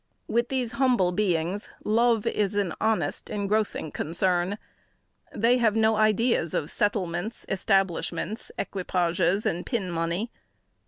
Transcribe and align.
With 0.27 0.49
these 0.49 0.71
humble 0.71 1.11
beings 1.11 1.69
love 1.83 2.25
is 2.25 2.55
an 2.55 2.73
honest, 2.81 3.29
engrossing 3.29 3.91
concern. 3.91 4.57
They 5.31 5.57
have 5.59 5.75
no 5.75 5.95
ideas 5.95 6.55
of 6.55 6.71
settlements, 6.71 7.45
establishments, 7.47 8.51
equipages, 8.57 9.45
and 9.45 9.63
pin 9.63 9.91
money. 9.91 10.31